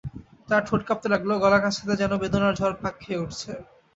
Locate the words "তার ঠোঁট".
0.49-0.81